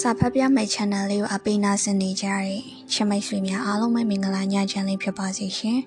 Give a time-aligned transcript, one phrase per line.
[0.00, 2.60] စာဖတ်ပြမယ့် channel လေးကိုအပိနာဆင်နေကြတဲ့
[2.92, 5.80] ချမိတ်ဆွေများအားလုံးပဲမင်္ဂလာညချမ်းလေးဖြစ်ပါစေရှင်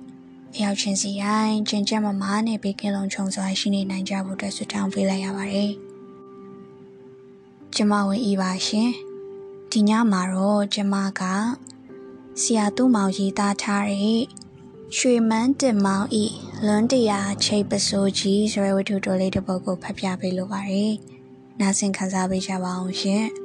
[0.54, 5.70] ။အရောက်ချင်းစီတိုင်းကျင်ကြမမားနဲ့ဘေးကင်းလုံးခြုံစွာရှိနေနိုင်ကြဖို့အတွက်ဆုတောင်းပေးလိုက်ရပါတယ်။
[7.74, 8.90] ကျမဝင်ဤပါရှင်။
[9.72, 11.22] ဒီညမှာတော့ကျမက
[12.40, 14.20] ဆရာသူမောင်ရေးသားထားတဲ့
[14.96, 16.24] ရွှေမန်းတင်မောင်ဤ
[16.66, 20.92] လွန်တရာချိတ်ပစိုးကြီးဆိုတဲ့ဝတ္ထုတော်လေးတစ်ပုဒ်ကိုဖတ်ပြပေးလိုပါတယ်။
[21.60, 23.26] နားဆင်ခံစားပေးကြပါအောင်ရှင်။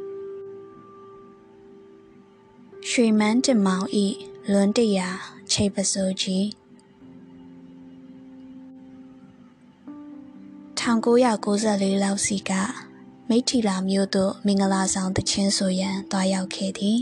[2.99, 4.05] ရွှေမန်းတင်မောင်ဤ
[4.51, 5.09] လွန်တရာ
[5.51, 6.45] ချိတ်ပစိုးကြီး
[10.81, 12.52] 1994လောက်စီက
[13.29, 16.99] မိထီလာမြို့သို့မင်္ဂလာဆောင်တချင်းဆိုရန်တွားရောက်ခဲ့သည်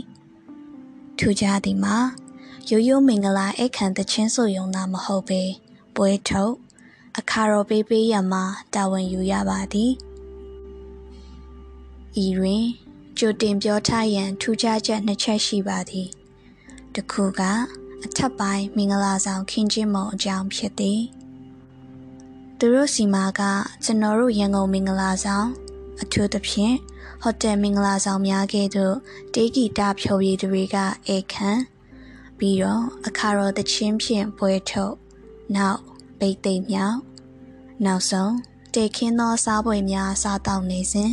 [1.18, 1.96] ထူးခြားသည်မှာ
[2.70, 5.42] ရိုးရိုးမင်္ဂလာအခမ်းတချင်းဆိုရုံသာမဟုတ်ပေ
[5.94, 6.54] ပွဲထုတ်
[7.18, 9.92] အခါတော်ပေးပေးရမှာတာဝန်ယူရပါသည်
[12.24, 12.85] ဤတွင်
[13.18, 16.08] ကြိုတင်ပြောထားရန်ထူးခြားချက်နှစ်ချက်ရှိပါသည်
[16.94, 17.40] တစ်ခုက
[18.04, 21.00] အထက်ပိုင်းမင်္ဂလာဆောင်ခင်းချင်းမုံအကြောင်းဖြစ်သည်
[22.58, 23.42] သူတို့စီမာက
[23.84, 25.48] ကျွန်တော်တို့ရန်ကုန်မင်္ဂလာဆောင်
[26.02, 26.76] အထူးသဖြင့်
[27.22, 28.96] ဟိုတယ်မင်္ဂလာဆောင်များကဲ့သို့
[29.34, 30.76] တေးဂီတဖြော်ရည်တွေက
[31.14, 31.58] ဧကန်
[32.38, 34.94] ပြီးတော့အခါတော်တချင်းဖြင့်ပွဲထုတ်
[35.56, 35.80] နောက်
[36.18, 36.98] ပိတ်သိမ့်မြောက်
[37.84, 38.34] နောက်ဆုံး
[38.74, 41.12] တေခင်းသောစားပွဲများစားတောက်နေစဉ်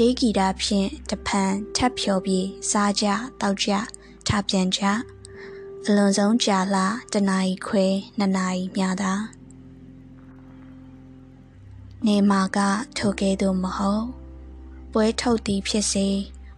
[0.00, 3.06] တေးဂီတာဖြင့်တဖန်ထပ်ဖြောပြီးစားကြ
[3.40, 3.70] တောက်ကြ
[4.26, 4.82] ထပြန်ကြ
[5.84, 7.86] အလွန်ဆုံးကြာလာတနာရီခွဲ
[8.18, 9.12] နှစ်နာရီများသာ
[12.06, 12.58] နေမာက
[12.98, 14.04] ထိုကဲ့သို့မဟုတ်
[14.92, 16.08] ပွဲထုတ်သည်ဖြစ်စေ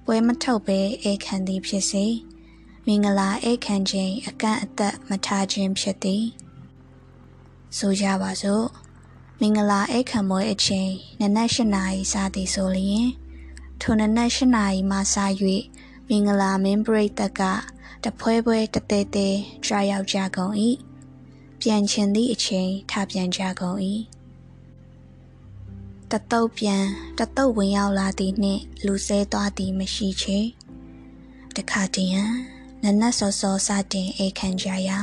[0.04, 0.80] ပွဲမထုတ်ဘဲ
[1.10, 2.04] ဧကန်သည်ဖြစ်စေ
[2.86, 6.24] မင်္ဂလာဧကန်ခြင်းအကန့်အသတ်မထားခြင်းဖြစ်သည်
[7.78, 8.66] ဆိုကြပါစို့
[9.40, 13.08] မင်္ဂလာဧကန်မွေအချိန်နနက်၈နာရီစသည်ဆိုလျင်
[13.82, 15.16] ထိုနနက်၈နာရီမှစ၍
[16.08, 17.42] မင်္ဂလာမင်းပရိသတ်က
[18.04, 20.54] တဖွဲဖွဲတသေးသေးကြွားရောက်ကြကုန်၏
[21.60, 23.78] ပြန်ချင်သည့်အချိန်ထပြန်ကြကုန်၏
[26.10, 26.84] တတုတ်ပြန်
[27.18, 30.38] တတုတ်ဝင်ရောက်လာသည်နှင့် လူဆဲသွားသည်မရှိချေ
[31.56, 32.12] တခါတည်း
[32.82, 34.98] နနက်စောစောစတင်အိတ်ခံကြရာ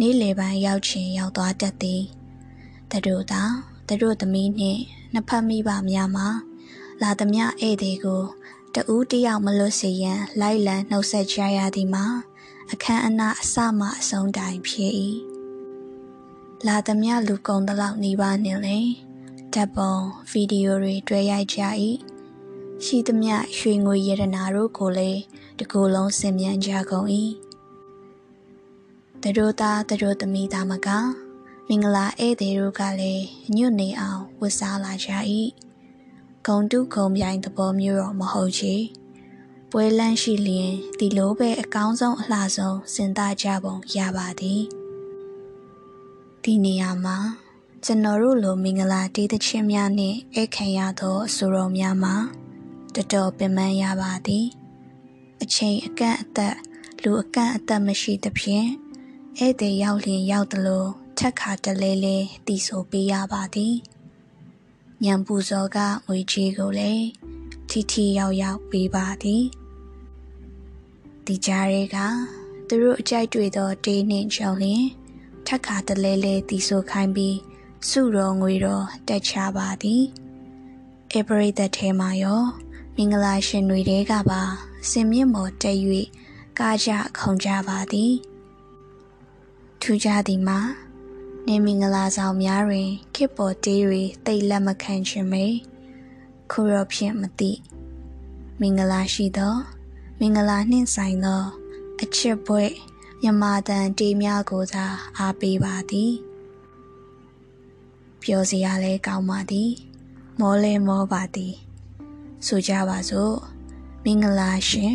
[0.00, 2.02] နေ့လေပိုင်းရောက်ချင်ရောက်သွားတတ်သည်
[2.90, 3.42] တတို့သာ
[3.88, 4.80] တတို့သမီးနှင့်
[5.12, 6.28] နှစ်ဖက်မိဘများမှာ
[7.02, 8.22] လာသမျှဧည့်သည်ကို
[8.74, 12.06] တဦးတယောက်မလွတ်စေရန်လိုက်လံနှုတ်ဆက်ကြရသည်မှာ
[12.72, 14.92] အခမ်းအနားအစမှအဆုံးတိုင်ဖြစ်၏
[16.66, 18.78] လာသမျှလူကုန်တလောက်နေပါနှင့်လေ
[19.52, 19.94] ဓာတ်ပုံ
[20.30, 21.60] ဗီဒီယိုတွေတွေ့ရိုက်ကြ၏
[22.84, 25.20] ရှိသမျှရွှေငွေရတနာတို့ကိုလည်း
[25.58, 27.08] တကူလုံးစင်မြန်ကြကုန်၏
[29.22, 30.88] တတို့သားတတို့သမီးသားမက
[31.68, 33.24] မင်္ဂလာဧည့်သည်တို့ကလည်း
[33.56, 35.10] ညွတ်နေအောင်ဝတ်စားလာကြ၏
[36.46, 38.74] ဂုံတုဂုံပြိုင်သဘောမျိုးတော့မဟုတ်ချေ
[39.70, 44.62] ပွဲလန်းရှိလျင်ဒီလိုပဲအကောင်းဆုံးအလှဆုံးစဉ်းစားကြပုံရပါသည်
[46.42, 47.18] ဒီနေရာမှာ
[47.84, 52.14] ကျွန်တော်တို့လိုမင်္ဂလာတေးသချင်းများနှင့်ဧခံရသောအဆိုတော်များမှာ
[52.94, 54.46] တတော်ပင်ပန်းရပါသည်
[55.42, 56.56] အချိန်အကန့်အသတ်
[57.02, 58.68] လူအကန့်အသတ်မရှိသဖြင့်
[59.38, 60.84] ဧည့်သည်ရောက်လျင်ရောက်သလို
[61.18, 63.74] ထက်ခါတလဲလဲတည်ဆိုပေးရပါသည်
[65.04, 67.06] ညံပူဇော်ကငွေကြီးကိုလည်း
[67.68, 69.44] ထီထီရောက်ရောက်ပေးပါသည်
[71.26, 71.96] ဒီကြားတွေက
[72.68, 74.84] သူတို့အကြိုက်တွေ့သောတေးနှင့်ကြုံလျင်
[75.46, 77.38] ထက်ခါတလဲလဲတည်ဆိုခိုင်းပြီး
[77.88, 80.02] စုတော်ငွေတော်တက်ချပါသည်
[81.18, 82.42] ဧပရိသတ်ထဲမှာရော
[82.96, 83.80] မင်္ဂလာရှင်တွေ
[84.10, 84.42] ကပါ
[84.90, 85.78] စင်မြင့်မော်တက်၍
[86.58, 88.12] ကားကြခုံကြပါသည်
[89.80, 90.58] ထူးခြားသည်မှာ
[91.48, 95.44] နေမင်္ဂလာဆောင်များတွင်ခေတ်ပေါ်တေးတွေတိတ်လက်မခံခြင်းမေ
[96.50, 97.52] ခုရောဖြင့်မသိ
[98.60, 99.54] မင်္ဂလာရှိသော
[100.20, 101.42] မင်္ဂလာနှင့်ဆိုင်သော
[102.02, 102.64] အချစ်ပွဲ
[103.22, 104.84] မြမာတန်တေးများကိုသာ
[105.18, 106.12] အားပေးပါသည်
[108.22, 109.70] ပြောစရာလဲကောင်းပါသည်
[110.40, 111.54] မောလဲမောပါသည်
[112.46, 113.36] ဆိုကြပါစို့
[114.04, 114.94] မင်္ဂလာရှင်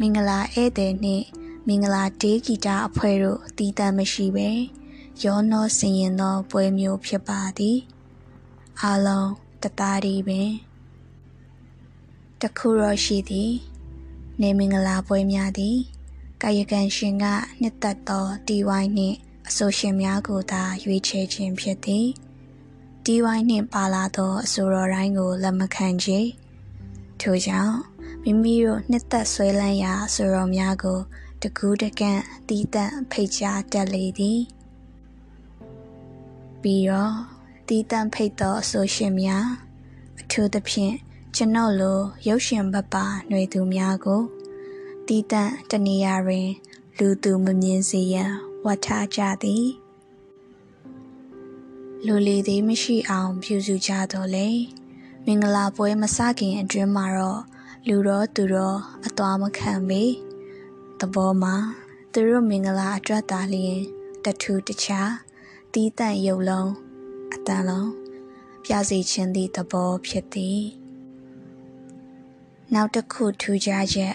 [0.00, 1.26] မင်္ဂလာဧည့်သည်နှင့်
[1.66, 4.50] မင်္ဂလာတေးဂီတအဖွဲ့တို့တည်တံ့မရှိပဲ
[5.24, 7.78] ရောနောစင်ရင်သောပွဲမျိုးဖြစ်ပါသည်
[8.82, 9.30] အလုံး
[9.62, 10.50] တသားဒီပင်
[12.40, 13.52] တခုရောရှိသည်
[14.40, 15.78] နေမင်္ဂလာပွဲများသည်
[16.42, 17.24] ကာယကံရှင်က
[17.60, 19.16] နှစ်သက်သောတီဝိုင်းနှင့်
[19.48, 22.06] အဆိုရှင်များကိုသာရွေးချယ်ခြင်းဖြစ်သည်
[23.04, 26.20] တီဝိုင်းနှင့်ပါလာသောအဆိုတော်တိုင်းကိုလက်မခံချေ
[27.20, 27.76] ထို့ကြောင့်
[28.22, 30.98] မိမိတို့နှစ်သက်ဆွဲလန်းရာအဆိုတော်များကို
[31.42, 34.40] တကူးတကန့်တီးတန့်ဖိတ်ကြားတက်လေသည်
[36.62, 37.14] ပြီးတော့
[37.68, 39.46] တီးတန့်ဖိတ်သောအဆိုရှင်များ
[40.20, 40.94] အထူးသဖြင့်
[41.36, 41.98] ကျွန်တော်လို
[42.28, 44.22] ရုပ်ရှင်ဘက်ပါຫນွေသူများကို
[45.06, 46.48] တီးတန့်တနေရာတွင်
[46.98, 48.32] လူသူမမြင်စေရန်
[48.64, 49.66] ဝတ်ထားကြသည်
[52.06, 54.48] လူလီသည်မရှိအောင်ပြုစုကြတော့လေ
[55.24, 57.40] မင်္ဂလာပွဲမစခင်အတွင်းမှာတော့
[57.88, 60.02] လူတော်သူတော်အသွားမခံပေ
[61.00, 61.54] သဘောမှာ
[62.12, 63.80] သူတို့မင်္ဂလာအတွက်သာလျင်
[64.24, 65.10] တထူတခြား
[65.74, 66.70] တီးတန့်ရုပ်လုံး
[67.34, 67.90] အတန်လုံး
[68.64, 70.60] ပြစီခြင်းသည့်သဘောဖြစ်သည်
[72.74, 74.14] နောက်တစ်ခုထူးခြားချက်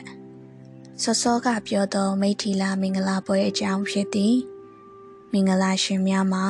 [1.02, 4.36] စောစောကပြောသောမိထီလာမင်္ဂလာပွဲအကြောင်းဖြစ်သည်
[5.32, 6.46] မင်္ဂလာရှင်များမှာ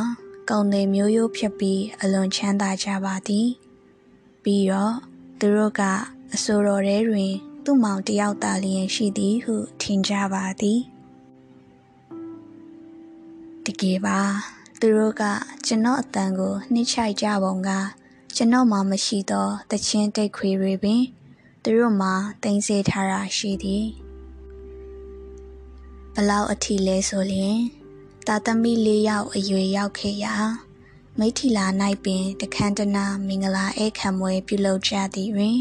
[0.49, 3.47] ကုံတွေမျိုးရိုးဖြစ်ပြီးအလွန်ချမ်းသာကြပါသည်
[4.43, 4.95] ပြီးတော့
[5.39, 5.81] သူတို့က
[6.33, 7.31] အဆိုတော်ထဲတွင်
[7.63, 10.79] သူ့မောင်တယောက်သာလျင်ရှိသည်ဟုထင်ကြပါသည်
[13.65, 15.23] တကယ်ပါ သူတို့က
[15.65, 17.69] ကျွန်တော်အတန်ကိုနှိမ့်ချိုက်ကြပုံက
[18.35, 21.03] ကျွန်တော်မှမရှိသောတချင်းတိတ်ခွေတွေပင်
[21.63, 22.09] သူတို့မှ
[22.43, 23.85] တင်စေထားတာရှိသည်
[26.13, 27.59] ဘလောက်အထီလဲဆိုလျင်
[28.27, 30.35] တာသမီလေးယောက်အရွယ်ရောက်ခဲ့ရာ
[31.19, 31.65] မိထီလာ၌
[32.03, 35.57] ပင်တခမ်းတနာမင်္ဂလာဧခံပွဲပြုလုပ်ကြသည်တွင်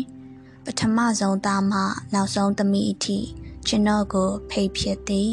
[0.65, 1.81] ပထမဆုံးသားမှ
[2.15, 3.19] နောက်ဆုံးသမီးအထိ
[3.67, 5.33] ကျွန်တော်ကို ဖိတ်ဖြစ်သည်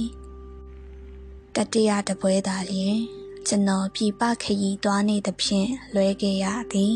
[1.56, 6.95] တတိယတပွဲသာလျင် ကျွန်တော်ပြပခရီးသွားနေသဖြင့်လွဲခဲ့ရသည်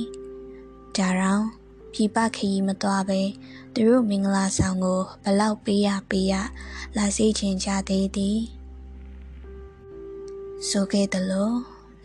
[0.95, 1.45] ဒါရောင်
[1.93, 3.21] ပြပခရီးမသွားဘဲ
[3.73, 6.33] သူတို့မင်္ဂလာဆောင်ကိုဘလောက်ပေးရပေးရ
[6.97, 8.39] လာစေချင်ကြသေးသည်
[10.69, 11.51] ဆိုခဲ့သလို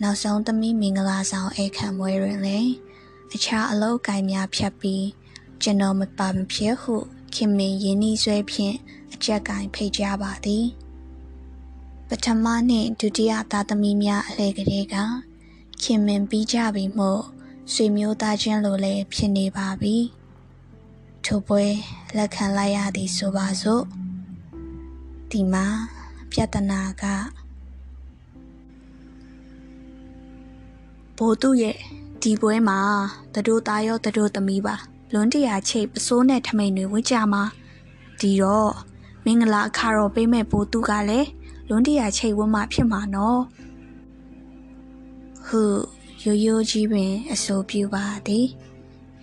[0.03, 2.73] နောက်ဆုံးသမီးမင်္ဂလာဆောင်အိတ်ခံပွဲတွင်လည်း
[3.35, 5.06] အခြားအလုပ်ကိုင်များဖြတ်ပြီး
[5.62, 6.94] ကျွန်တော်မပါမဖြစ်ဟု
[7.35, 8.77] ခင်မင်ရင်းနှီးဆွဲဖြင့်
[9.12, 10.67] အကြက်ကင်ဖိတ်ကြပါသည်
[12.14, 14.97] ပထမနှင့်ဒုတိယသားသမီးများအလှည့်ကလေးက
[15.82, 17.23] ခင်မင်ပြီးကြပြီမို့
[17.73, 19.97] ဆွေမျိုးသားချင်းလိုလည်းဖြစ်နေပါပြီ
[21.25, 21.64] ထိုပွဲ
[22.17, 23.85] လက်ခံလိုက်ရသည်ဆိုပါစို့
[25.31, 25.67] ဒီမှာ
[26.32, 27.05] ပြဿနာက
[31.17, 31.76] ဘိုးသူရဲ့
[32.23, 32.79] ဒီပွဲမှာ
[33.35, 34.75] တတို့သားရောတတို့သမီးပါ
[35.12, 37.43] လွန်တရာချိတ်ပစိုးနဲ့ထမိန်တွေဝင့်ကြမှာ
[38.20, 38.73] ဒီတော့
[39.25, 41.29] မင်္ဂလာအခါတော့ပေးမဲ့ဘိုးသူကလည်း
[41.69, 43.41] လွန်တရာချိတ်ဝင့်မှဖြစ်မှာနော်
[45.47, 45.62] ဟု
[46.25, 48.47] ရိုးရိုးကြီးပင်အဆိုပြုပါသည်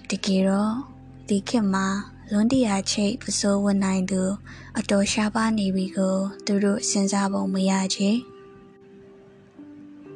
[0.09, 0.73] တကယ်တော့
[1.27, 1.87] ဒီခေတ်မှာ
[2.31, 4.21] လွန်တရာချိတ်ပစိုးဝင်နိုင်သူ
[4.77, 8.09] အတော်ရှားပါနေပြီကို သူတို့စဉ်းစားပုံမရချေ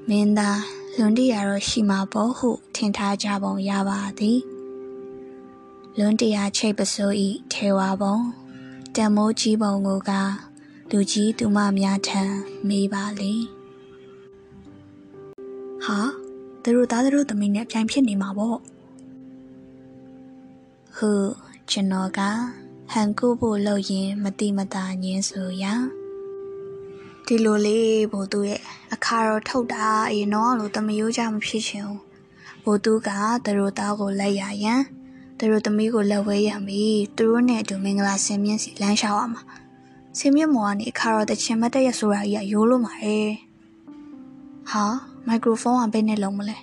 [0.10, 0.62] မင်းသား
[0.98, 4.40] လွန်တရာတော့ရှိမှာပေါ့ဟု ထင်ထားကြပုံရပါသည်
[5.98, 8.18] လွန်တရာချိတ်ပစိုးဤထေဝါပုံ
[8.96, 10.12] တံမိုးကြီးပုံကိုက
[10.91, 12.24] လူကြီးသူမများထံ
[12.68, 13.33] မေးပါလေ
[15.85, 16.00] ဟာ
[16.63, 18.57] သူတို့သားတို့သမီးနဲ့ပြိုင်ဖြစ်နေမှာပေါ့
[20.95, 21.12] ဟု
[21.69, 22.19] ကျွန်တော်က
[22.91, 25.74] ဟန်ကူဖို့လုပ်ရင်မတိမတာညင်းဆိုရာ
[27.25, 28.62] ဒီလိုလေးဘို့သူရဲ့
[28.94, 32.01] အခါတော့ထုတ်တာအရင်တော့လို့တမယိုးကြမဖြစ်ချင်ဘူး
[32.63, 33.09] ဘို့သူက
[33.45, 34.81] သူတို့သားကိုလက်ရရန်
[35.38, 39.41] သူတို့သမီးကိုလက်ဝဲရံပြီးသူတို့နဲ့အတူမင်္ဂလာဆင်မြင့်စီလမ်းလျှောက်ရမှာ
[40.18, 43.31] ဆင်မြင့်မော်ကနေအခါတော့တချင်မတက်ရဆိုတာကြီးကရိုးလို့မှာရဲ့
[44.71, 44.83] ဟာ
[45.27, 46.57] မိုက်ခရိုဖုန်းကဘယ်နဲ့လုံးမလဲ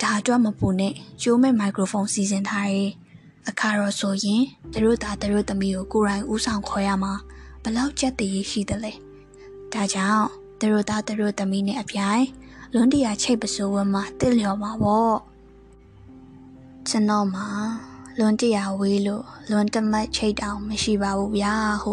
[0.00, 2.90] ဒါအတွက်မပူနဲ့ကျိုးမဲ့မိုက်ခရိုဖုန်းစီစဉ်ထားရဲ့
[3.48, 4.42] အခါတော့ဆိုရင်
[4.72, 7.12] သူတို့သားသူတို့သမီးကိုကိုယ်တိုင်ဥဆောင်ခေါ်ရမှာ
[7.62, 8.92] ဘလောက်ကြက်တည်ရှိသလဲ
[9.72, 10.26] ဒါကြောင့်
[10.58, 12.24] သူတို့သားသူတို့သမီးနဲ့အပြိုင်
[12.72, 15.16] လွန်တရာချိတ်ပစိုးဝမ်းမှာတစ်လျော်မှာပေါ့
[16.88, 17.46] ကျွန်တော်မှာ
[18.18, 21.92] လွန်တရာဝေးလို့လွန်တမတ်ချိတ်တောင်မရှိပါဘူးဗျာဟု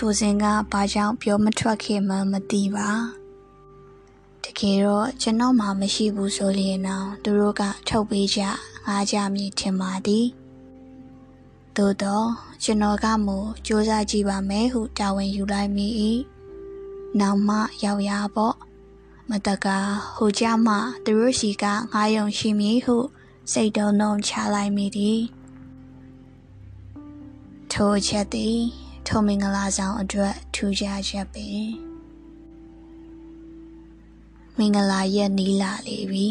[0.00, 2.90] ထိုစဉ်ကဘာကြောင့်ပြောမထွက်ခင်မှမသိပါ
[4.44, 8.40] တကယ်တော့ကျွန်တော်မှမရှိဘူးဆိုလျင်တော့သူတို့ကထုတ်ပေးကြ
[8.86, 10.26] ငားကြမည်ထင်ပါသည်
[11.76, 12.28] သို့တော့
[12.62, 13.36] ကျွန်တော်ကမူ
[13.66, 15.86] စူးစမ်းကြည့်ပါမယ်ဟုတာဝန်ယူလိုက်မိ၏
[17.20, 18.56] နောက်မှရောက်ရပေါ့
[19.30, 19.66] မတက
[20.16, 20.74] ဟိုကြမှ
[21.04, 22.96] သူတို့ရှိကငားယုံရှိမည်ဟု
[23.52, 25.20] စိတ်တုံးလုံးချလိုက်မိသည်
[27.72, 31.66] ထိုချက်သည် ထုံမင်္ဂလာဆောင်အတွက်ထူးခြားချက်ပင်
[34.58, 36.28] မင်္ဂလာရက်နီးလာလေပြီ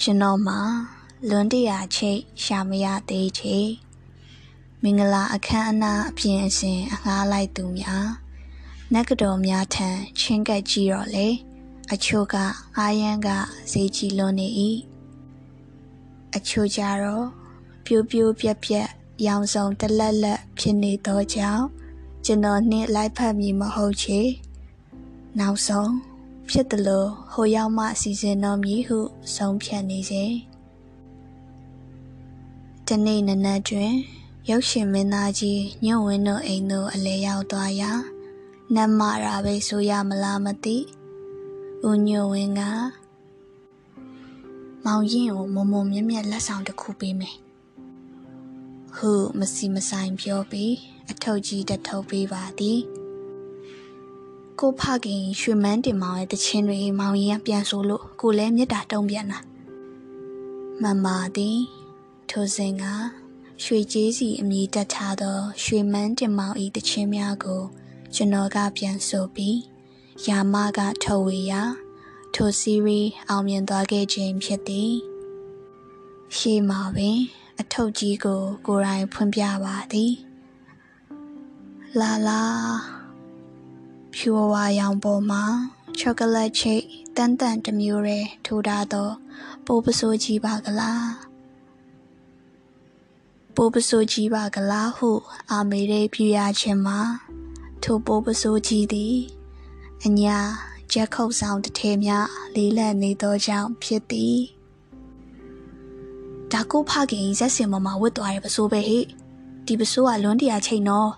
[0.00, 0.60] ကျွန်တော်မှာ
[1.28, 3.56] လွန်တရာချိတ်ရှာမရသေးချေ
[4.82, 8.08] မင်္ဂလာအခမ်းအနားအပြင်အစဉ်အငှားလိုက်သူများ
[8.92, 11.28] နက်ကတော့များထံချင်းကပ်ကြည့်တော့လေ
[11.92, 12.34] အချို့က
[12.76, 13.28] အားရန်က
[13.70, 14.48] ဈေးကြီးလွန်နေ၏
[16.36, 17.26] အချို့ကြတော့
[17.84, 18.90] ပြိုးပြိုးပြက်ပြက်
[19.26, 21.64] ရောင်စုံတလက်လက်ဖြစ်နေသောကြောင့်
[22.24, 24.20] ကျွန်တော်နှင့်လိုက်ဖက်မည်မဟုတ်ချေ
[25.38, 25.92] နောက်ဆုံး
[26.50, 28.98] ဖြစ်တယ်လို့ဟိုရောက်မှစီစဉ်တော်မည်ဟု
[29.34, 30.24] ဆုံးဖြတ်နေစေ
[32.86, 33.92] တတနေ့နနက်တွင်
[34.50, 37.92] ရုပ်ရှင်မင်းသားကြီးညွန့်ဝင်းတို့အိမ်သို့အလဲရောက်သွားရာ
[38.74, 40.76] နတ်မရာပဲဆိုရမလားမသိ
[41.86, 42.60] ဦးညွန့်ဝင်းက
[44.84, 47.36] မောင်ရင်ကိုမုံမုံမြက်မြက်လက်ဆောင်တစ်ခုပေးမယ်
[48.96, 50.74] ဟုမစီမဆိုင်ပြောပြီး
[51.10, 52.80] အထုပ်ကြီးတစ်ထုပ်ပေးပါသည်
[54.58, 59.40] ကိုဖခင်ရွှေမန်းတင်မောင်ရဲ့တခြင်းတွေမောင်ရင်ကပြန်ဆိုလို့ကိုလည်းမေတ္တာတုံးပြန်တာ
[60.82, 61.06] မမ
[61.36, 61.58] သည်
[62.30, 62.84] ထိုစဉ်က
[63.64, 67.62] ရွှေကြေးစီအမည်တက်ထားသောရွှေမန်းတင်မောင်၏တခြင်းများကို
[68.14, 69.58] ကျွန်တော်ကပြန်ဆိုပြီး
[70.26, 71.62] ယာမကထုတ်ဝေရာ
[72.34, 74.92] ထိုစီရီအောင်မြင်သွားခဲ့ခြင်းဖြစ်သည်
[76.36, 77.18] ရှေ့မှာပင်
[77.60, 80.12] အထုပ်ကြီးကို ကိုယ်တိုင်ဖွင့်ပြပါသည်
[82.00, 82.42] လာလာ
[84.14, 85.42] ဖြူဝါရောင်ပေါ်မှာ
[85.98, 86.84] ချောကလက်ချိတ်
[87.16, 89.08] တန်တန်တစ်မျိုးရဲထိုးထားသော
[89.66, 91.08] ပိုးပစိုးကြီးပါကလား
[93.54, 95.10] ပိုးပစိုးကြီးပါကလားဟု
[95.50, 97.00] အာမေရိပြရခြင်းမှာ
[97.82, 99.16] ထိုပိုးပစိုးကြီးသည်
[100.04, 100.38] အညာ
[100.92, 104.38] ချက်ခုတ်ဆောင်တစ်ထဲများလေးလံနေသောကြောင့်ဖြစ်သည်
[106.52, 108.98] ဒါကိုဖခင်ဇက်စင်မမဝတ်သွားတဲ့ပစိုးပဲဟိ
[109.66, 111.10] ဒီပစိုးကလွန်းတရာချိန်တော့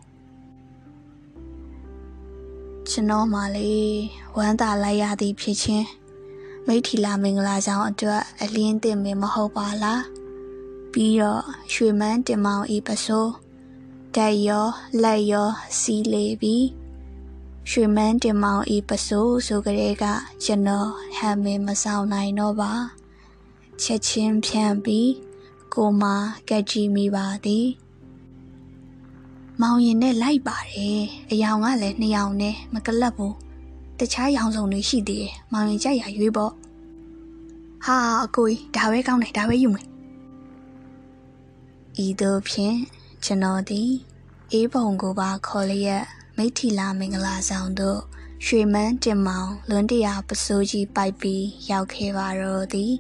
[2.91, 3.73] ကျွန်တော်မှလေ
[4.37, 5.87] ဝမ်းသာလိုက်ရသည်ဖြစ်ချင်း
[6.67, 10.03] မိထီလာမင်္ဂလာဆောင်အတွက်အလင်းတင်မမဟုတ်ပါလား
[10.93, 13.33] ပြီးတော့ရွှေမန်းတင်မောင်ဤပစိုး
[14.17, 14.67] တက်ရော
[15.03, 15.49] လက်ရော
[15.79, 16.67] စီးလေပြီး
[17.71, 20.05] ရွှေမန်းတင်မောင်ဤပစိုးဆိုကြတဲ့က
[20.45, 22.73] ကျွန်တော်ဟမ်မင်းမဆောင်နိုင်တော့ပါ
[23.83, 25.13] ချက်ချင်းဖြန့်ပြီး
[25.75, 26.05] ကိုမ
[26.49, 27.67] ကက်ကြည့်မိပါသည်
[29.61, 33.35] မောင်ရင်နဲ့လိုက်ပါတယ်အယောင်ကလည်းနှစ်ယောင်နဲ့မကလပ်ဘူး
[33.99, 36.53] တခြားရောင်စုံတွေရှိသေးတယ်မောင်ရင်ကြိုက်ရရွေးပေါ့
[37.85, 39.87] ဟာအကိုကြီးဒါပဲကောင်းတယ်ဒါပဲယူမယ်
[42.05, 42.77] ဤသို့ဖြင့်
[43.25, 43.91] ကျွန်တော်သည်
[44.53, 46.05] အေးပုံကိုပါခေါ်လျက်
[46.37, 48.01] မိထီလာမင်္ဂလာဆောင်သို့
[48.47, 52.93] ရွှေမန်းတင်မောင်လွန်းတရာပစိုးကြီးပိုက်ပြီးရောက်ခဲ့ပါတော့သည်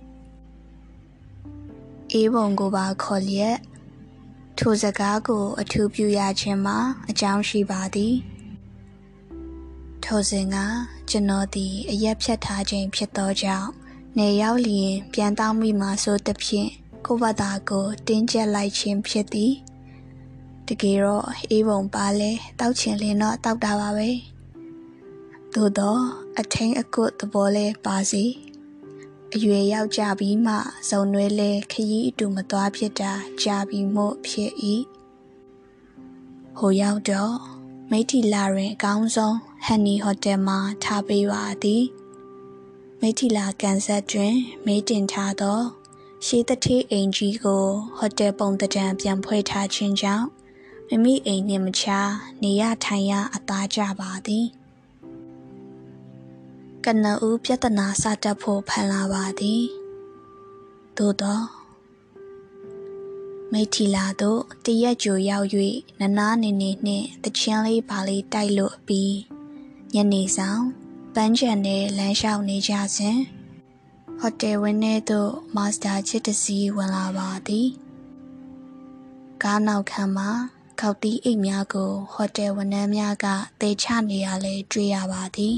[2.13, 3.57] အေးပုံကိုပါခေါ်လျက်
[4.59, 6.79] ထိုစကားကိုအထူးပြုရခြင်းမှာ
[7.11, 8.15] အကြောင်းရှိပါသည်
[10.05, 10.57] ထိုစဉ်က
[11.11, 13.71] ကျွန်တော်သည်အရက်ဖြတ်ထားခြင်းဖြစ်သောကြောင့်
[14.19, 16.71] နေရောက်လျင်ပြန်တောင်းမိမှဆိုသဖြင့်
[17.07, 19.53] ကိုဘသာကိုတင်းကျပ်လိုက်ခြင်းဖြစ်သည်
[20.67, 24.11] တကယ်တော့အေးပုံပါလဲတောက်ချင်လင်းတော့တောက်တာပါပဲ
[25.55, 26.01] သို့တော့
[26.39, 28.25] အထင်းအကွတ်သဘောလဲပါစီ
[29.37, 30.55] အရွယ်ရောက်ကြပြီးမှ
[30.89, 33.13] ဇုံနွဲလဲခရီးအတူမသွားဖြစ်တာ
[33.43, 34.53] ကြာပြီးမို့ဖြစ်၏
[36.59, 37.35] ဟိုရောက်တော့
[37.91, 41.85] မိထီလာတွင်အကောင်းဆုံးဟန်နီဟိုတယ်မှာထားပေးပါသည်
[43.01, 44.35] မိထီလာကန်ဆက်တွင်
[44.67, 45.61] မေးတင်ထားသော
[46.27, 47.65] ရှေးတထေးအိမ်ကြီးကို
[47.97, 50.27] ဟိုတယ်ပုံတံပြန်ဖွဲ့ထားခြင်းကြောင့်
[50.89, 52.01] မိမိအိမ်နှင့်မချာ
[52.43, 54.47] နေရထိုင်ရအသားကြပါသည်
[56.87, 59.65] ကနဦးပြဿနာစတတ်ဖို့ဖန်လာပါသည်
[60.97, 61.47] သို့တော့
[63.53, 65.47] မိထီလာတို့တရက်ကြိုရောက်၍
[66.01, 69.17] နနာနေနေနှင့်တချင်းလေးပါလေးတိုက်လို့ပြီး
[69.95, 70.65] ညနေဆောင်
[71.15, 73.19] ပန်းချံနဲ့လမ်းလျှောက်နေကြစဉ်
[74.19, 77.69] ဟိုတယ်ဝင်းထဲသို့မာစတာချစ်တစီဝင်လာပါသည်
[79.43, 80.31] ကားနောက်ခံမှာ
[80.81, 83.27] ခောက်တီးအိတ်များကိုဟိုတယ်ဝန်ထမ်းများက
[83.61, 85.57] တေချနေရလဲတွေ့ရပါသည်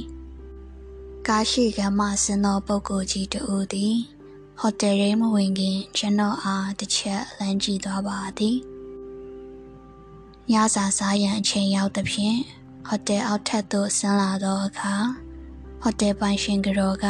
[1.30, 3.96] ကားရှိကမှဆင်းသောပုဂ္ဂိုလ်ကြီးတဦးသည်
[4.60, 8.56] ဟိုတယ်ရဲမဝင်ခင်ကျွန်တော်အားတစ်ချက်လမ်းကြည့်သွားပါသည်
[10.50, 12.38] ညစာစားရန်အချိန်ရောက်သဖြင့်
[12.86, 14.94] ဟိုတယ်အောက်ထပ်သို့ဆင်းလာသောအခါ
[15.82, 17.06] ဟိုတယ်ပိုင်ရှင်ကတော်က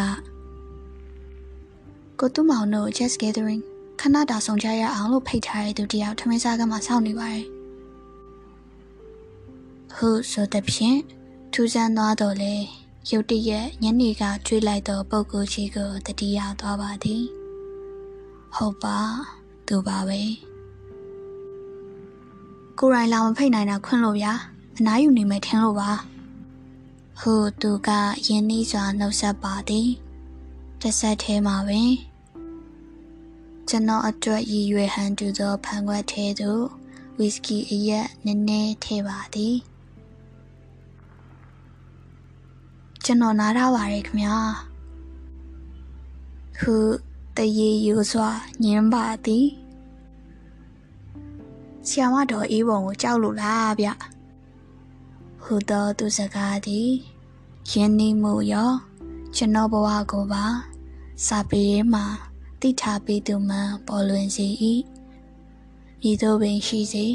[2.19, 3.63] ကိုတူမောင်တို့ Just Gathering
[4.01, 7.47] ခဏတာဆောင်ကြရအောင်လို့ဖိတ်ထားတဲ့သူတယောက်ထမင်းစားကမှစောင့်နေပါတယ်
[9.95, 10.99] ဟုဆိုတဲ့ဖြင့်
[11.53, 12.57] ထူးဆန်းသွားတော့လေ
[13.11, 17.25] ရုတ်တရက်ညနေကကျွေးလိုက်သောပုဂ္ဂိုလ်ကြီးကိုတတိယသွားပါသည်
[18.55, 18.99] ဟုတ်ပါ
[19.69, 20.23] သူပါပဲ
[22.79, 24.33] ကိုရိုင်းလာမဖိတ်နိုင်တာခွင့်လို့ဗျာ
[24.79, 25.91] အနားယူနေမယ်ထင်လို့ပါ
[27.21, 27.89] ဟိုသူက
[28.27, 29.89] ယင်းနှီးစွာနှုတ်ဆက်ပါသည်
[30.81, 31.93] တစ်ဆက်ထဲမှာပင်
[33.69, 36.65] ကျွန်တော်အတွက်ရည်ရွယ်ဟန်တူသောဖန်ခွက်ထဲသို့
[37.19, 39.57] ဝီစကီအရက်နည်းနည်းထည့်ပါသည်
[43.07, 44.37] ကျွန်တော်နားထားပါရခင်ဗျာ
[46.59, 46.75] ခု
[47.37, 48.31] တရေယူစွာ
[48.63, 49.47] ညင်းပါသည်
[51.89, 53.89] ဆီယမတော်အေးပုံကိုကြောက်လို့လားဗျ
[55.43, 56.91] ဟူသောသူစကားသည်
[57.71, 58.73] ယင်းနေမှုရော
[59.37, 60.45] ကျွန်တော်ဘဝကိုပါ
[61.27, 62.05] စာပေမှာ
[62.61, 64.47] တိထားပေးသူမှပေါ်လွင်စေ၏
[66.01, 67.07] မြည်သောပင်ရှိစေ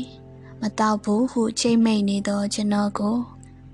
[0.60, 3.18] မတော့ဘူးဟုချိန်မိတ်နေသောကျွန်တော်ကို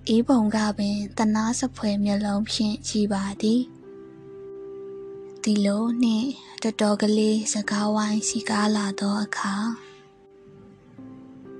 [0.09, 3.61] အေးပုံကပင်တနာစဖွဲမျက်လုံးဖြင့်ကြည်ပါသည်
[5.43, 6.29] ဒီလိုနှင့်
[6.63, 9.53] တော်တော်ကလေးစကားဝိုင်းစီကားလာသောအခါ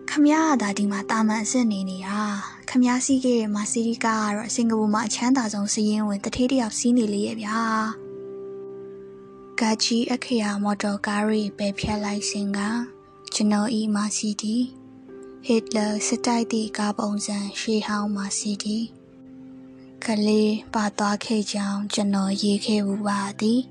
[0.09, 2.21] ခမရတာဒီမှာတာမန်အစ်စ်နေနေတာ
[2.69, 7.59] ခမရစီးခဲ့တဲ့မာစီရီကာကတော့စင်ကာပူမှာအချမ်းသာဆုံးစည်ရင်ဝင်တထေးတယောက်စီးနေလေရဲ့ဗျာ
[9.59, 12.59] ဂါချီအခရာမော်တော်ကားရီပဲဖြတ်လိုက်စဉ်က
[13.33, 14.55] ကျွန်တော်ဤမာစီတီ
[15.49, 18.77] ဟစ်လာစတိုက်တီကားပုံစံရှေးဟောင်းမာစီတီ
[20.05, 23.61] ကလေးပါသွားခဲ့ကြောင်းကျွန်တော်ရေးခဲ့ဘူးပါသည်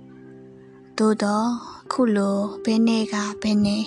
[0.98, 1.48] သို့တော့
[1.92, 3.84] ခုလိုဘယ်နေ့ကဘယ်နေ့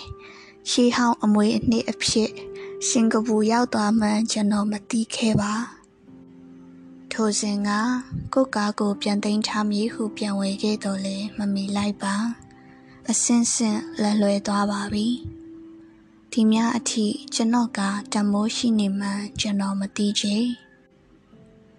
[0.70, 2.32] ရှေးဟောင်းအမွေအနှစ်အဖြစ်
[2.88, 5.54] စင်ကာပူရောက်သွားမှန်းကျွန်တော်မသိခဲ့ပါ
[7.12, 7.70] ထိုစဉ်က
[8.34, 12.16] ကိုကားကိုပြန်သိမ်းထားမည်ဟုပြန်ဝေခဲ့တော်လဲမမီလိုက်ပါ
[13.10, 15.08] အစင်းစင်းလွယ်လွယ်သွားပါပြီ
[16.32, 17.80] ဒီများအထိကျွန်တော်က
[18.14, 20.36] တမိုးရှိနေမှန်းကျွန်တော်မသိချေ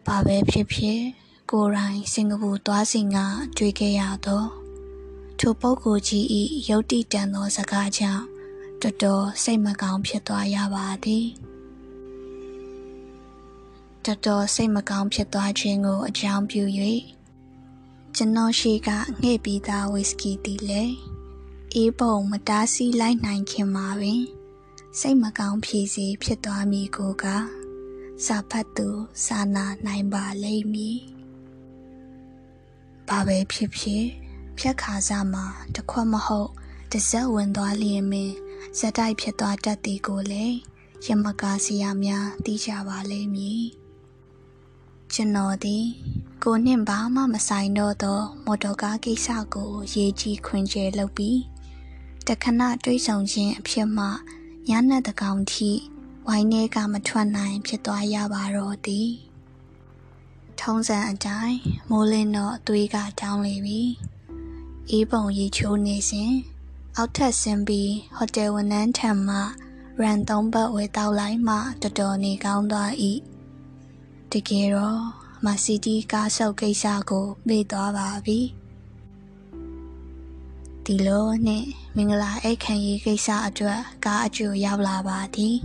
[0.06, 1.00] ဘာပဲဖြစ်ဖြစ်
[1.50, 3.18] ကိုယ်တိုင်စင်ကာပူသွားစဉ်က
[3.56, 4.48] တွေ့ခဲ့ရတော့
[5.38, 6.24] ထိုပုဂ္ဂိုလ်ကြီး၏
[6.68, 8.24] ယုတ်တိတန်သောစကားကြောင့်
[8.82, 11.26] တော်တော်စိတ်မကောင်းဖြစ်သွားရပါသည်
[14.04, 16.62] တော်တော်စိတ်မကောင်းဖြစ်သွားခြင်းကိုအကြောင်းပြု၍
[18.16, 18.88] ကျွန်တော်ရှိက
[19.22, 20.84] ငှဲ့ပြီးသားဝီစကီတီလေ
[21.74, 24.22] အေးပုံမတားဆီးလိုက်နိုင်ခင်မှာပင်
[24.96, 27.24] စိတ်မကောင်းဖြစ်စီဖြစ်သွားမိကိုက
[28.26, 28.88] စာဖတ်သူ
[29.24, 30.98] စာနာနိုင်ပါလိမ့်မည်
[33.08, 34.04] ဘာပဲဖြစ်ဖြစ်
[34.58, 36.50] ဖြတ်ခါစားမှာတခွက်မဟုတ်
[36.92, 38.32] တစက်ဝင်သွားလျင်ပင်
[38.78, 40.56] ဇက်တိုက်ဖြစ်သွားတတ်သည်ကိုလည်း
[41.06, 43.64] ရမကားစီယာများသိကြပါလိမ့်မည်
[45.12, 45.84] ကျွန်တော်သည်
[46.44, 51.40] ကိုနှင့်ဘာမှမဆိုင်တော့သောမော်တော်ကားကိစ္စကိုရေးကြီးခွင်ကျဲလုပ်ပြီး
[52.26, 54.06] တခဏတွေးဆောင်ခြင်းအဖြစ်မှ
[54.70, 55.70] ညနေတကောင်ထိ
[56.26, 59.10] ဝိုင်းထဲကမထွက်နိုင်ဖြစ်သွားရပါတော့သည်
[60.60, 61.58] ထုံးစံအတိုင်း
[61.90, 63.82] မိုးလင်းတော့အသွေးကတောင်းလေပြီ
[64.90, 66.32] အေးပုံရီချိုးနေစဉ်
[66.96, 69.38] အောက်ထပ်ဆင်းပြီးဟိုတယ်ဝန်ထမ်းထံမှ
[70.02, 72.92] ရန်သုံးပတ်ဝယ်တောက်လိုက်မှတော်တော်နေကောင်းသွား၏
[74.32, 75.02] တကယ်တော့
[75.44, 78.38] မစီတီကားဆုပ်ကိစ္စကိုမေ့သွားပါပြီ
[80.90, 81.64] ဒီလိုနဲ့
[81.96, 85.56] မင်္ဂလာအိတ်ခံရေးကိစ္စအတွက်ကားအကျိုးရောက်လာပါသည်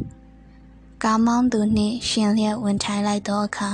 [1.04, 3.72] ကားမောင်းသူနှင့်ရှင်လျက်ဝင်ထိုင်လိုက်သောအခါ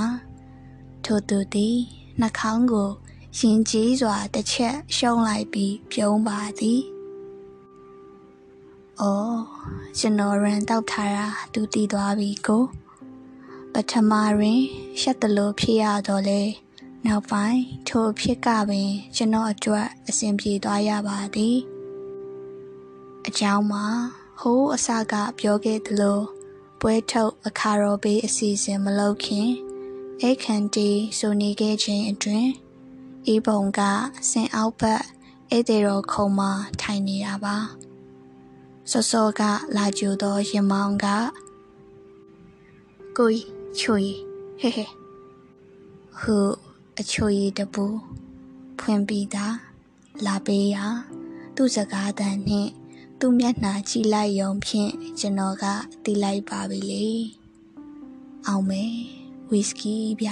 [1.04, 1.76] ထိုသူသည်
[2.20, 2.90] နှာခေါင်းကို
[3.38, 6.80] ရင်ကြီးစွာတစ်ချက်ရှုံးလိုက်ပြီးပြုံးပါသည်။
[9.00, 9.38] အော်
[9.98, 12.64] ကျွန်တော်ရန်တောက်ထားတာသူတည်သွားပြီကို
[13.72, 14.60] ပထမရင်
[15.00, 16.42] ရှက်တလို့ဖြစ်ရတော့လေ
[17.06, 21.58] နောက်ပိုင်းထိုဖြစ်ကပင် ကျွန်တော်အတွက်အဆင်ပြေသွားရပါသည်
[23.26, 23.86] အကြောင်းမှာ
[24.40, 26.20] ဟိုးအစကပြောခဲ့သလို
[26.80, 29.48] ပွဲထုတ်အခါရောဘေးအစီအစဉ်မလုပ်ခင်
[30.20, 32.46] အိတ်ခန်တီဆိုနေခဲ့ခြင်းအတွင်
[33.32, 33.80] ဤပုံက
[34.30, 35.02] ဆင်အောက်ဘက်
[35.50, 37.56] ဧည့်သည်တော်ခုံမှာထိုင်နေတာပါ
[38.90, 39.42] စောစောက
[39.76, 41.06] လာကြသောရင်မောင်က
[43.16, 43.30] ကို
[43.78, 44.02] ချွေ
[44.60, 44.86] ဟဲဟဲ
[46.20, 46.69] ဟု
[47.02, 47.84] အချွေတပူ
[48.80, 49.56] ဖွင့်ပြီးသား
[50.26, 50.84] လာပေးရာ
[51.56, 52.70] သူ့စကားတန်နှင့်
[53.20, 55.64] သူ့မျက်နှာကြည့်လိုက်ရုံဖြင့်ကျွန်တော်က
[56.04, 57.08] သိလိုက်ပါပြီလေ
[58.46, 58.92] အောင်မယ်
[59.50, 60.28] ဝီစကီဗျ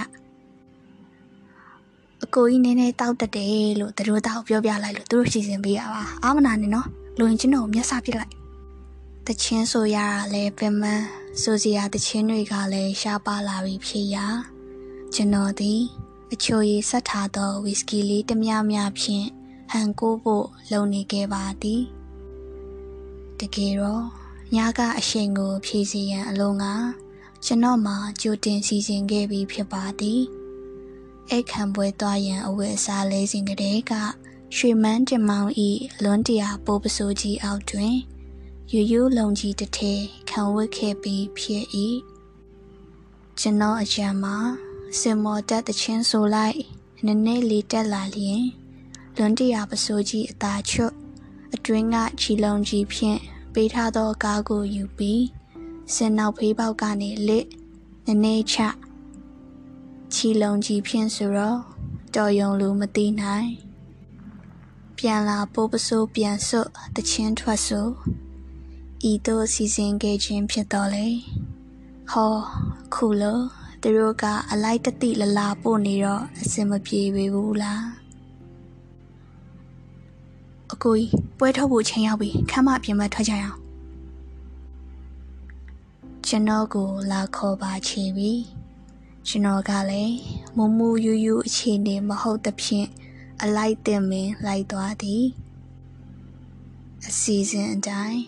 [2.25, 8.33] အကိုကြီးနည်းနည်းတောက်တတ်တယ်လို့သူတို့တောက်ပြောပြလိုက်လို့သူတို့စီစဉ်ပေးရပါအာမနာနဲ့နော်လူရင်ချင်းတို့မျက်စာပြစ်လိုက်
[9.27, 10.85] တချင်းဆိုရတာလဲပင်မ
[11.43, 14.27] ဆိုစီယာတချင်းတွေကလည်းရှားပါလာပြီဖြစ်ရာ
[15.15, 15.83] ကျွန်တော်သည်
[16.33, 19.29] အချိုရည်ဆက်ထားသောဝီစကီလေးတမျှမျှဖြင့်
[19.71, 21.83] ဟန်ကိုဖို့လုံနေခဲ့ပါသည်
[23.41, 24.05] တကယ်တော့
[24.55, 26.67] ညကအရှိန်ကို ဖြည့်စီရန်အလုံးက
[27.45, 30.23] ကျွန်တော်မှကြိုတင်စီစဉ်ခဲ့ပြီးဖြစ်ပါသည်
[31.31, 33.93] အိတ်ခံပွဲသွားရန်အဝတ်အစားလဲစဉ်ကတည်းက
[34.57, 35.71] ရွှေမန်းတင်မောင်ဤ
[36.03, 37.95] လွန်းတရာပိုးပစိုးကြီးအောက်တွင်
[38.73, 41.65] ယူယူလုံကြီးတစ်ထည်ခံဝတ်ခဲ့ပြီးဖြစ်၏
[43.39, 44.37] ကျွန်တော်အကြံမှာ
[44.97, 46.59] စင်မော်တက်တချင်းဆိုလိုက်
[47.05, 48.43] နည်းနည်းလေးတက်လာလျင်
[49.17, 50.95] လွန်တရာပစိုးကြီးအသာချွတ်
[51.55, 53.19] အတွင်းကချီလုံးကြီးဖြင့်
[53.55, 55.25] ပေးထားသောကားကိုယူပြီး
[55.95, 57.47] စင်နောက်ဖေးပေါက်ကနေလစ်
[58.07, 58.57] နည်းနည်းချ
[60.15, 61.61] ချီလုံးကြီးဖြင့်ဆိုတော့
[62.15, 63.49] တော်ယုံလူမသိနိုင်
[64.99, 67.89] ပြန်လာပိုးပစိုးပြန်စွတ်တချင်းထွက်ဆို
[69.11, 71.09] ဤသို့စီစဉ်ခဲ့ခြင်းဖြစ်တော်လေ
[72.11, 72.35] ဟော
[72.95, 73.41] ခုလို
[73.83, 77.85] သူတို့ကအလိုက်တတိလလာပို့နေတော့အစင်မပြေပေဘူးလား
[80.73, 83.61] အကိုကြီးပွဲထုတ်ဖို့ချိန်ရောက်ပြီခမ်းမပြင်မထွက်ကြရအောင်
[86.27, 88.33] ကျွန်တော်ကိုလာခေါ်ပါချေပြီ
[89.29, 90.17] ကျွန်တော်ကလည်း
[90.57, 92.89] မမူယူယူအခြေအနေမဟုတ်သဖြင့်
[93.43, 95.25] အလိုက်တင်မင်းလိုက်သွားသည်
[97.07, 98.21] အစီအစဉ်အတိုင်း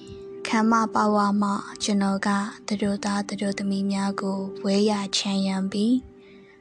[0.52, 1.50] ခမ်းမပါဝါမှ
[1.82, 2.28] ကျွန်တော်က
[2.68, 5.96] တတို့သားတတို့သမီးများကိုဝဲရချမ်းရံပြီး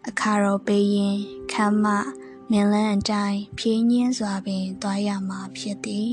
[0.07, 1.17] အခါတော်ပေးရင်
[1.51, 1.85] ခမ်းမ
[2.51, 6.11] မင်းလန်းအတိုင်းဖြင်းညင်းစွာပင်သွားရမှာဖြစ်သည်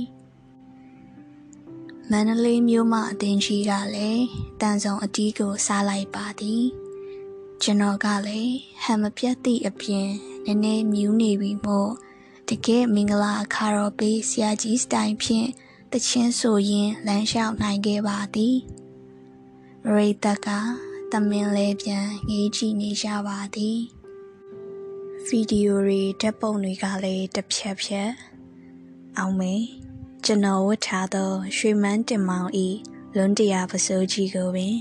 [2.10, 4.24] မန္တလေးမြို့မှအတင်းကြီးကလည်း
[4.60, 6.64] တန်ဆောင်အတီးကိုစားလိုက်ပါသည်
[7.62, 10.08] ကျွန်တော်ကလည်းဟမ်မပြတ်သည့်အပြင်
[10.44, 11.92] နည်းနည်းမြူးနေပြီမို့
[12.48, 15.48] တကယ်မင်္ဂလာအခါတော်ပေးဆရာကြီးစတိုင်ဖြင့်
[15.98, 18.56] တချင်းဆိုရင်လမ်းလျှောက်နိုင်ခဲ့ပါသည်
[19.86, 20.48] ရိတ်တက
[21.12, 23.78] တမင်လဲပြန်ငေးကြည့်နေကြပါသည်
[25.26, 28.10] ဗီဒီယိုတွေဓာတ်ပုံတွေကလည်းတစ်ဖြက်ဖြက်
[29.18, 29.54] အောင်မေ
[30.24, 32.68] ကျွန်တော်ဝတ်ထားသောရွှေမန်းတင်မောင်ဤ
[33.16, 34.76] လွန်တရာပစိုးကြီးကိုပင်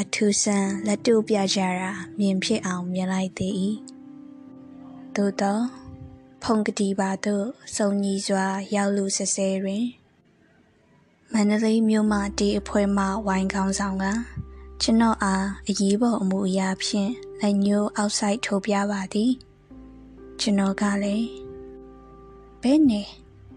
[0.00, 3.70] အထူးဆန်းလက်တို့ပြကြတာမြင်ဖြစ်အောင်မြင်လိုက်သည်
[5.16, 5.60] သို့သော
[6.42, 9.86] ဖုန်ကတိပါသို့စုံညီစွာရောက်လူဆဆဲတွင်
[11.32, 14.06] မန္တလေးမြို့မှတီအဖွဲ့မှဝိုင်းကောင်းဆောင်က
[14.82, 17.10] ကျွန်တော်အားအရေးပေါ်အမှုအရာဖြင့်
[17.40, 19.32] လက်ညှိုးအောက်ဆိုင်ထိုးပြပါသည်
[20.40, 21.28] ကျွန်တော်ကလည်း
[22.62, 23.02] ဘယ်နေ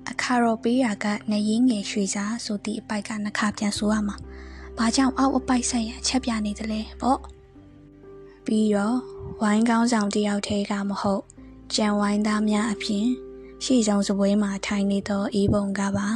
[0.09, 4.15] အခါရောပေးရကနရင်းငယ်ရွှေစားဆိုသည့်အပိုက်ကနှခါပြန်ဆိုရမှာ
[4.77, 7.19] ဘာကြောင့်အောက်အပိုက်ဆက်ရအချက်ပြနေသလဲပေါ့
[8.45, 8.97] ပြီးတော့
[9.41, 11.23] ဝိုင်းကောင်းဆောင်တယောက်တည်းကမဟုတ်
[11.75, 13.05] ကြံဝိုင်းသားများအပြင်
[13.63, 16.09] ရှေ့ဆောင်စပွဲမှာထိုင်နေသောအေးပုံကပါ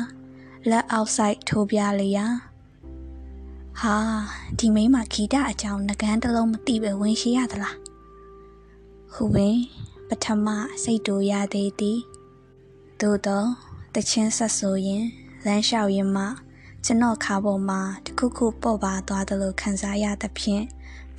[0.70, 2.26] လက်အောက်ဆိုင်ထိုးပြလေရာ
[3.80, 3.96] ဟာ
[4.60, 7.78] ဒီမိန်းမဂီတအကြောင်းငကန်းတစ်လုံးမသိပဲဝင်ရှိရသလား
[9.14, 9.58] ဟုတ်ပင်
[10.08, 10.48] ပထမ
[10.84, 12.00] စိတ်တူရသေးသည်
[13.00, 13.48] သို့တော့
[13.96, 15.06] တချင်းဆက်ဆိုရင်
[15.46, 16.26] လမ်းလျှောက်ရင်မှ
[16.86, 20.64] ကျွန်တော်ခါပေါ်မှာတခုခုပေါ့ပါသွားတယ်လို့ခံစားရသဖြင့်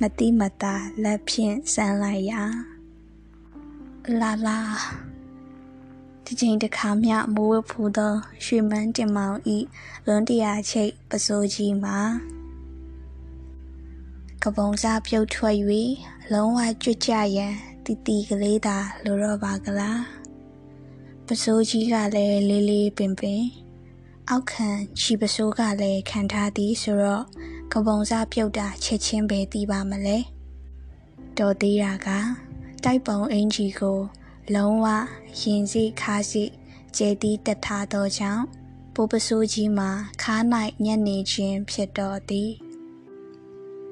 [0.01, 2.43] မတိမတာလက်ဖြင့်ဆန်းလိုက်ရာ
[4.19, 4.59] လာလာ
[6.25, 9.57] ဒီချိန်တခါမျှမိုးဝဖူသောရွှေမန်းတင်မောင်ဤ
[10.05, 11.99] လွန်တရာချိတ်ပစိုးကြီးမှာ
[14.43, 15.55] ကပုံစားပြုတ်ထွက်၍
[16.33, 17.53] လုံးဝကြွကြရန်
[17.85, 20.01] တီတီကလေးသာလိုတော့ပါကလား
[21.27, 23.43] ပစိုးကြီးကလည်းလေးလေးပင်ပင်
[24.29, 27.25] အောက်ခံချီပစိုးကလည်းခံထားသည်ဆိုတော့
[27.73, 30.17] ကပုံစားပြုတ်တာချက်ချင်းပဲတီးပါမလဲ
[31.37, 32.07] တော်သေးတာက
[32.83, 33.99] တိုက်ပုံအင်ကြီးကို
[34.53, 34.85] လုံးဝ
[35.39, 36.43] ရင်စီခါစီ
[36.95, 38.43] ကျဲတီးတက်ထားသောကြောင့်
[38.93, 39.89] ပိုးပစိုးကြီးမှာ
[40.21, 40.35] ခါ၌
[40.85, 42.51] ညက်နေခြင်းဖြစ်တော်သည်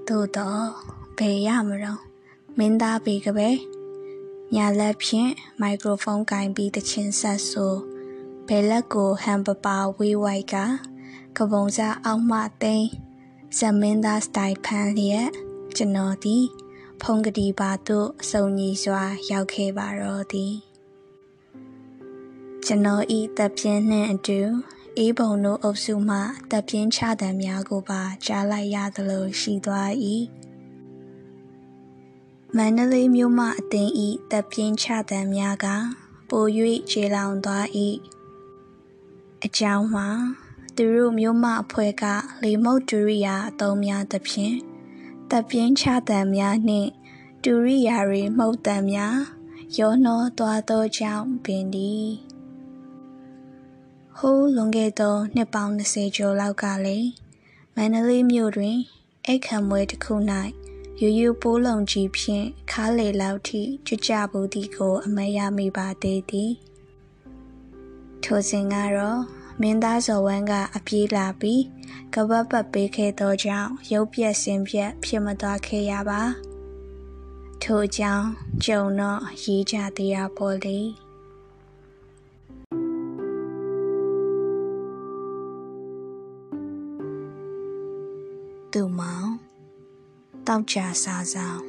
[0.08, 0.66] သို့တော့
[1.18, 2.02] ဘယ်ရမလို့
[2.58, 3.50] မင်းသားပေကပဲ
[4.56, 7.74] ညာလက်ဖြင့်မိုက်ခရိုဖုန်းကင်ပြီးတချင်းဆက်ဆို
[8.48, 10.56] ဘယ်လက်ကိုဟန်ပပါဝေးဝိုက်က
[11.38, 12.88] ကပုံစားအောက်မှသိမ်း
[13.58, 15.30] ဇမင်းသားစတိုင်ဖန်လျက်
[15.76, 16.46] ကျွန်တော်သည်
[17.08, 20.54] ဖုန်ကတိပါသို့စုံညီစွာ ရောက်ခဲ့ပါတော့သည်
[22.66, 24.42] ကျွန်တော်ဤတပ်ပြင်းနှင့်အတူ
[24.98, 26.18] အေးပုံတို့အုပ်စုမှ
[26.52, 29.92] တပ်ပြင်းချတံများကိုပါကြားလိုက်ရသလိုရှိသွား၏
[32.56, 35.68] မန္တလေးမြို့မှအသင်ဤတပ်ပြင်းချတံများက
[36.30, 36.46] ပို၍
[36.92, 37.66] ခြေလောင်သွား၏
[39.46, 40.08] အကြောင်းမှာ
[40.76, 42.04] သူတို့မြို့မှအဖွဲ့က
[42.44, 44.58] လေမုတ်ဒူရိယာအသုံးများသဖြင့်
[45.36, 46.90] တပ်ပြင်းချတံများနှင့်
[47.44, 49.18] ဒူရိယာတွေမှုတ်တံများ
[49.78, 52.08] ရောနှောသွားသောကြောင့်ပင်သည်
[54.18, 57.10] ဟိုးလွန်ခဲ့သောနှစ်ပေါင်း20ကျော်လောက်ကလည်း
[57.76, 58.78] မန္တလေးမြို့တွင်
[59.26, 60.14] အိတ်ခံမွေတစ်ခု၌
[61.00, 66.52] ယူယူပိုးလုံးကြီးဖြင့်ခါလေလောက်ထိကြွကြဘူးသည်ကို အမရမိပါသေးသည်
[68.24, 69.22] ထိုစဉ်ကတော့
[69.62, 71.62] မင်းသားဇော်ဝမ်းကအပြေးလာပြီး
[72.14, 76.22] ကပတ်ပတ်ပေးခဲ့သောကြောင့်ရုပ်ပြက်စင်ပြက်ဖြစ်မသွားခဲ့ရပါ
[77.64, 78.28] ထို့ကြောင့်
[78.66, 80.80] ကြုံတော့ရေးကြသေးရပေါ်လေ
[88.72, 89.30] သူမောင်
[90.48, 91.60] တောက်ကြစားဆောင်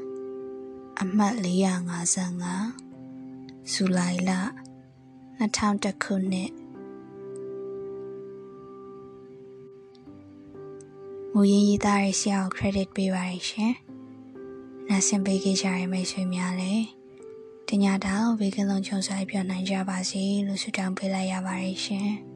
[1.01, 4.31] အမှတ်455ဇူလိုင်လ
[5.41, 6.51] 2000ခုနှစ်
[11.37, 13.73] မူရင်းရေးသားရဆရာကို credit ပေးပါရရှင်။
[14.89, 16.87] နားဆင်ပေးကြရမိတ်ဆွေများလည်း
[17.69, 22.11] တညတောင်ဘေးကင်းလုံးချုံဆိုင်ပြနိုင်ကြပါစေလို့ဆုတောင်းပေးလိုက်ရပါတယ်ရှင်။